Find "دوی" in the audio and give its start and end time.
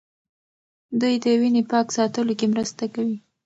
1.01-1.15